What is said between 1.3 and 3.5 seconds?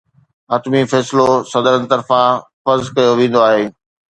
صدرن طرفان فرض ڪيو ويندو